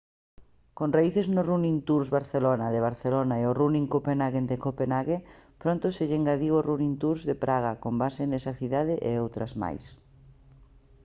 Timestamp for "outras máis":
9.25-9.83